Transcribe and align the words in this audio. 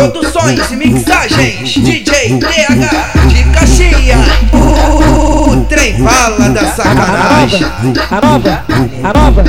Produções 0.00 0.70
e 0.70 0.76
mixagens 0.76 1.74
DJ 1.74 2.38
TH 2.38 3.28
de 3.28 3.44
Caxias. 3.50 4.18
O 4.50 5.62
trem 5.66 6.02
fala 6.02 6.48
da 6.48 6.64
sacanagem. 6.72 7.66
A 8.10 8.20
nova, 8.26 8.64
a 9.04 9.12
nova, 9.12 9.44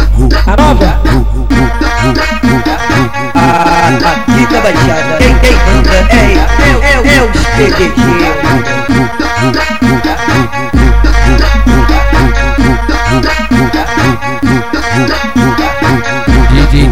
a 0.46 0.58
nova. 0.62 1.00
Aqui 4.12 4.46
da 4.52 4.60
Baixada, 4.60 5.18
quem 5.20 5.40
quem? 5.40 5.56
Manda 5.56 5.96
é 6.10 6.36
eu, 6.70 6.84
eu, 6.84 7.02
eu, 7.06 7.32
PDG. 7.56 8.02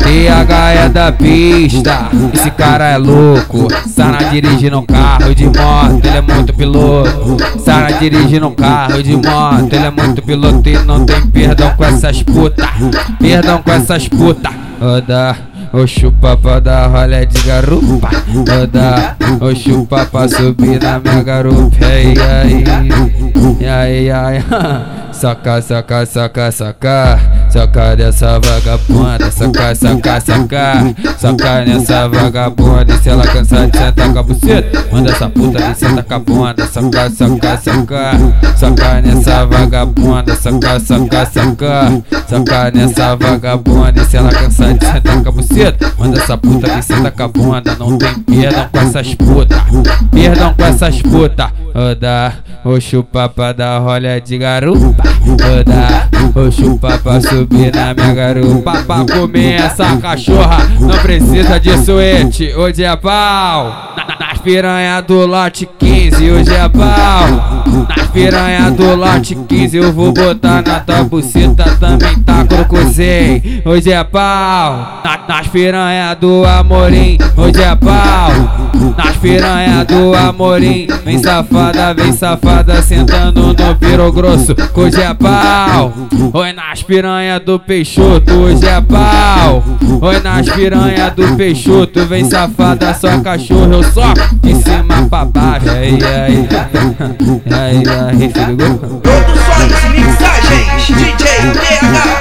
TH 0.09 0.53
é 0.73 0.89
da 0.89 1.11
pista, 1.11 2.09
esse 2.33 2.49
cara 2.49 2.87
é 2.87 2.97
louco. 2.97 3.67
Sara 3.87 4.25
dirigindo 4.31 4.79
um 4.79 4.85
carro 4.85 5.35
de 5.35 5.45
moto, 5.45 6.03
ele 6.03 6.17
é 6.17 6.21
muito 6.21 6.51
piloto. 6.51 7.37
Sara 7.63 7.91
dirigindo 7.91 8.47
um 8.47 8.55
carro 8.55 9.03
de 9.03 9.15
moto, 9.15 9.71
ele 9.71 9.85
é 9.85 9.91
muito 9.91 10.19
piloto 10.23 10.67
e 10.67 10.79
não 10.79 11.05
tem 11.05 11.27
perdão 11.27 11.69
com 11.77 11.85
essas 11.85 12.23
puta. 12.23 12.67
Perdão 13.19 13.61
com 13.61 13.71
essas 13.71 14.07
puta. 14.07 14.49
Oda, 14.81 15.37
o 15.71 15.85
chupa 15.85 16.35
pra 16.35 16.59
dar 16.59 16.87
rolé 16.87 17.25
de 17.25 17.39
garupa. 17.43 18.09
Oda, 18.63 19.15
o 19.39 19.55
chupa 19.55 20.07
pra 20.07 20.27
subir 20.27 20.81
na 20.81 20.99
minha 20.99 21.21
garupa. 21.21 21.77
E 21.81 21.85
aí, 21.85 22.63
e 23.59 23.67
aí, 23.67 24.05
e 24.05 24.11
aí, 24.11 24.43
saca, 25.11 25.61
saca, 25.61 26.03
saca, 26.07 26.51
saca. 27.49 27.79
Saca 27.79 27.95
dessa 27.95 28.39
vagabunda, 28.39 29.31
saca, 29.31 29.75
saca, 29.75 30.21
saca 30.21 30.95
Saca 31.17 31.65
nessa 31.65 32.07
vagabunda, 32.07 32.97
se 32.97 33.09
ela 33.09 33.25
cansar 33.27 33.69
de 33.69 33.77
sentar 33.77 34.13
com 34.13 34.19
a 34.19 34.23
buceta. 34.23 34.85
Manda 34.91 35.11
essa 35.11 35.29
puta 35.29 35.61
de 35.61 35.77
sentar 35.77 36.03
com 36.03 36.13
a 36.13 36.19
bunda, 36.19 36.67
saca, 36.67 37.09
saca, 37.09 37.57
saca 37.57 38.11
Saca 38.55 39.01
nessa 39.01 39.45
vagabunda, 39.45 40.35
saca, 40.35 40.79
saca, 40.79 41.25
saca 41.25 42.03
Saca 42.27 42.71
nessa 42.71 43.15
vagabunda, 43.15 44.03
se 44.03 44.17
ela 44.17 44.29
cansar 44.29 44.73
de 44.73 44.85
sentar 44.85 45.23
com 45.23 45.29
a 45.29 45.31
buceta. 45.31 45.93
Manda 45.97 46.19
essa 46.19 46.37
puta 46.37 46.75
de 46.75 46.81
sentar 46.83 47.11
com 47.11 47.23
a 47.23 47.27
bunda, 47.27 47.75
não 47.79 47.97
tem 47.97 48.13
perdão 48.19 48.69
com 48.71 48.79
essas 48.79 49.15
puta. 49.15 49.65
Perdão 50.11 50.53
com 50.53 50.65
essas 50.65 51.01
puta 51.01 51.51
Oda, 51.73 52.33
o 52.65 52.79
chupa 52.79 53.29
pra 53.29 53.51
dar 53.53 53.79
rolha 53.79 54.19
de 54.19 54.37
garupa. 54.37 55.03
Oda, 55.25 56.09
o 56.39 56.51
chupa 56.51 56.97
pra 56.97 57.21
subir 57.21 57.73
na 57.73 57.93
minha 57.93 58.13
garupa. 58.13 58.83
Pra 58.83 59.05
comer 59.05 59.53
essa 59.61 59.95
cachorra. 59.97 60.57
Não 60.79 60.97
precisa 60.99 61.59
de 61.59 61.77
suete, 61.83 62.53
hoje 62.55 62.83
é 62.83 62.95
pau. 62.95 63.93
Na- 63.95 64.05
na- 64.05 64.19
Nas 64.29 64.37
piranha 64.39 65.01
do 65.01 65.25
lote 65.25 65.67
15, 65.77 66.29
hoje 66.31 66.53
é 66.53 66.69
pau. 66.69 67.65
Nas 67.97 68.07
piranha 68.07 68.71
do 68.71 68.95
lote 68.95 69.35
15 69.35 69.77
Eu 69.77 69.91
vou 69.91 70.11
botar 70.13 70.61
na 70.65 70.79
tua 70.79 71.03
buceta. 71.03 71.63
Também 71.79 72.17
tá 72.19 72.45
crocozei, 72.45 73.61
hoje 73.65 73.91
é 73.91 74.03
pau. 74.03 75.01
Na- 75.03 75.19
Nas 75.27 75.47
piranha 75.47 76.13
do 76.15 76.45
amorim, 76.45 77.17
hoje 77.37 77.61
é 77.61 77.75
pau 77.75 78.31
Nas 78.97 79.15
piranha 79.17 79.83
do 79.83 80.13
amorim 80.15 80.87
Vem 81.03 81.21
safada, 81.21 81.93
vem 81.93 82.11
safada 82.11 82.81
Sentando 82.81 83.47
no 83.53 83.75
piro 83.75 84.11
grosso, 84.11 84.55
hoje 84.73 85.01
é 85.01 85.13
pau 85.13 85.93
Oi 86.33 86.53
nas 86.53 86.83
piranha 86.83 87.39
do 87.39 87.59
Peixoto, 87.59 88.33
hoje 88.33 88.65
é 88.65 88.81
pau 88.81 89.63
Oi 90.01 90.19
nas 90.21 90.49
piranha 90.49 91.09
do 91.09 91.35
Peixoto 91.35 92.05
Vem 92.05 92.25
safada, 92.29 92.93
só 92.93 93.19
cachorro, 93.19 93.73
eu 93.73 93.83
só 93.83 94.13
de 94.41 94.55
cima 94.55 95.07
pra 95.09 95.25
baixo 95.25 95.69
Aí, 95.69 95.97
aí, 96.03 96.47
aí, 97.51 97.83
aí, 97.87 98.29
filho 98.29 98.57
gol. 98.57 98.99
Produções 99.01 99.83
e 99.83 99.89
mixagens 99.89 100.87
DJ 100.87 101.19
TH 101.53 101.79
de 101.79 101.89
Caxias 101.89 102.18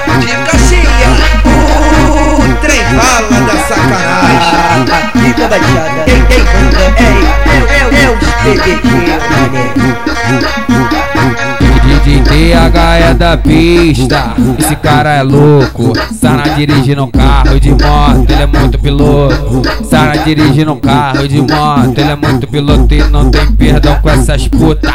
DJ 11.99 12.23
TH 12.23 12.97
é 12.97 13.15
da 13.15 13.37
pista, 13.37 14.35
esse 14.59 14.77
cara 14.77 15.15
é 15.15 15.23
louco. 15.23 15.93
Sara 16.13 16.55
dirigindo 16.55 17.05
um 17.05 17.11
carro 17.11 17.59
de 17.59 17.71
moto, 17.71 18.31
ele 18.31 18.43
é 18.43 18.47
muito 18.47 18.79
piloto. 18.79 19.63
Sara 19.85 20.19
dirigindo 20.19 20.73
um 20.73 20.81
carro 20.81 21.27
de 21.27 21.41
moto, 21.41 21.99
ele 21.99 22.11
é 22.11 22.17
muito 22.17 22.47
piloto 22.47 22.95
e 22.95 23.03
não 23.05 23.31
tem 23.31 23.51
perdão 23.53 23.97
com 24.01 24.11
essas 24.11 24.47
puta. 24.49 24.95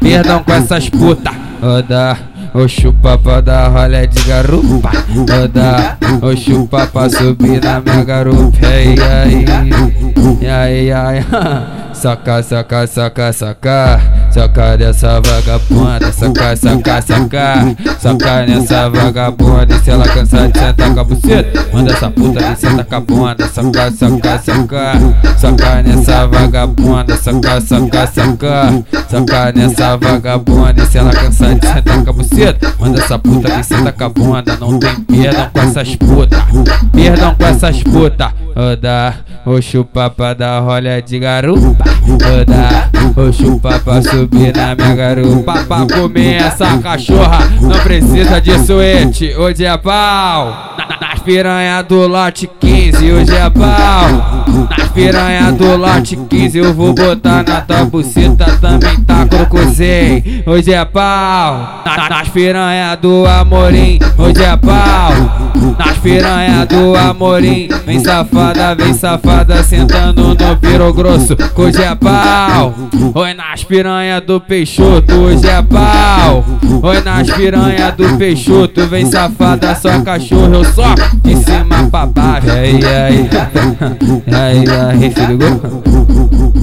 Perdão 0.00 0.42
com 0.42 0.52
essas 0.52 0.88
puta. 0.88 1.30
Oda, 1.62 2.18
o 2.54 2.68
chupa 2.68 3.18
pra 3.18 3.40
dar 3.40 3.68
rolé 3.68 4.06
de 4.06 4.22
garupa. 4.22 4.90
Oda, 5.42 5.98
o 6.22 6.36
chupa 6.36 6.86
pra 6.86 7.08
subir 7.08 7.62
na 7.62 7.80
minha 7.80 8.04
garupa. 8.04 8.58
E 8.62 8.66
aí, 8.66 9.44
e 10.40 10.46
aí, 10.46 10.86
e 10.86 10.92
aí, 10.92 11.24
saca, 12.04 12.42
saca, 12.42 12.86
saca, 12.86 13.32
saca. 13.32 14.00
Saca 14.30 14.76
dessa 14.76 15.22
vagabunda, 15.22 16.12
saca, 16.12 16.54
saca, 16.54 17.00
saca. 17.00 17.76
Saca 17.98 18.46
nessa 18.46 18.90
vagabunda, 18.90 19.78
se 19.78 19.90
ela 19.90 20.06
cansar 20.06 20.50
de 20.50 20.58
sentar 20.58 20.94
com 20.94 21.00
a 21.00 21.04
buceta. 21.04 21.66
Manda 21.72 21.92
essa 21.92 22.10
puta 22.10 22.42
de 22.42 22.60
sentar 22.60 22.84
com 22.84 22.94
a 22.94 23.00
bunda, 23.00 23.48
saca, 23.48 23.90
saca, 23.90 24.38
saca. 24.38 25.38
Saca 25.38 25.82
nessa 25.82 26.26
vagabunda, 26.26 27.16
saca, 27.16 27.60
saca, 27.62 28.06
saca. 28.06 28.84
Saca 29.08 29.52
nessa 29.52 29.96
vagabunda, 29.96 30.84
se 30.84 30.98
ela 30.98 31.10
cansar 31.10 31.54
de 31.54 31.66
sentar 31.66 32.04
com 32.04 32.10
a 32.10 32.12
buceta. 32.12 32.74
Manda 32.78 33.00
essa 33.00 33.18
puta 33.18 33.48
de 33.48 33.62
sentar 33.64 33.92
com 33.94 34.04
a 34.04 34.08
bunda, 34.10 34.56
não 34.60 34.78
tem 34.78 34.94
perdão 35.04 35.48
com 35.50 35.60
essas 35.60 35.96
puta. 35.96 36.44
Perdão 36.92 37.34
com 37.34 37.46
essas 37.46 37.82
puta 37.82 38.44
Oda, 38.56 39.14
o 39.46 39.60
chupa 39.60 40.10
pra 40.10 40.34
dar 40.34 40.60
rolha 40.60 41.00
de 41.00 41.18
garupa. 41.18 41.84
Oda, 42.40 42.90
o 43.20 43.32
chupa 43.32 43.78
pra 43.78 44.02
subir 44.02 44.54
na 44.54 44.74
minha 44.74 44.94
garupa. 44.94 45.64
Pra 45.64 45.86
comer 45.86 46.42
essa 46.42 46.78
cachorra. 46.78 47.40
Não 47.60 47.78
precisa 47.80 48.40
de 48.40 48.58
suete, 48.58 49.34
hoje 49.36 49.64
é 49.64 49.76
pau 49.76 50.74
piranha 51.24 51.82
do 51.82 52.06
lote 52.06 52.48
15, 52.60 53.12
hoje 53.12 53.34
é 53.34 53.48
pau. 53.50 54.44
Nas 54.76 54.88
piranha 54.90 55.50
do 55.52 55.76
lote 55.76 56.16
15 56.16 56.58
Eu 56.58 56.72
vou 56.74 56.92
botar 56.94 57.42
na 57.46 57.60
tua 57.60 57.84
buceta 57.86 58.44
Também 58.60 58.96
tá 59.00 59.26
crocozei, 59.26 60.42
hoje 60.46 60.72
é 60.72 60.84
pau. 60.84 61.82
Na- 61.84 62.08
Nas 62.08 62.28
piranha 62.28 62.94
do 62.96 63.26
amorim, 63.26 63.98
hoje 64.18 64.42
é 64.42 64.56
pau. 64.56 65.12
Nas 65.78 65.96
piranha 65.98 66.66
do 66.66 66.94
amorim 66.96 67.68
Vem 67.86 67.98
safada, 68.00 68.74
vem 68.74 68.92
safada 68.94 69.62
Sentando 69.62 70.28
no 70.34 70.56
piro 70.58 70.92
grosso, 70.92 71.36
hoje 71.56 71.82
é 71.82 71.94
pau. 71.94 72.74
Oi 73.14 73.34
nas 73.34 73.64
piranha 73.64 74.20
do 74.20 74.40
Peixoto, 74.40 75.14
hoje 75.14 75.48
é 75.48 75.62
pau 75.62 76.23
Oi 76.84 77.00
nas 77.00 77.30
piranha 77.30 77.90
do 77.92 78.18
Peixoto 78.18 78.86
Vem 78.86 79.06
safada, 79.10 79.74
só 79.74 80.02
cachorro, 80.02 80.56
eu 80.56 80.64
só 80.66 80.94
de 81.22 81.34
cima 81.36 81.88
pra 81.90 82.04
baixo 82.04 82.50
Aí, 82.50 82.78
aí, 82.84 83.30
aí, 84.30 85.02
aí, 85.02 85.10
filho 85.10 85.38
gol. 85.38 86.53